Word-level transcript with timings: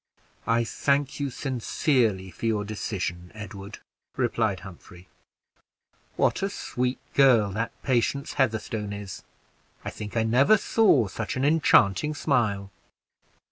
"I 0.47 0.63
thank 0.63 1.19
you 1.19 1.29
sincerely 1.29 2.31
for 2.31 2.47
your 2.47 2.65
decision, 2.65 3.29
Edward," 3.35 3.77
replied 4.17 4.61
Humphrey. 4.61 5.07
"What 6.15 6.41
a 6.41 6.49
sweet 6.49 6.97
girl 7.13 7.51
that 7.51 7.69
Patience 7.83 8.33
Heatherstone 8.33 8.93
is! 8.93 9.21
I 9.85 9.91
think 9.91 10.17
I 10.17 10.23
never 10.23 10.57
saw 10.57 11.07
such 11.07 11.35
an 11.35 11.45
enchanting 11.45 12.15
smile!" 12.15 12.71